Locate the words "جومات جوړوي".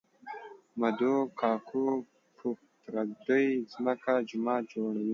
4.29-5.09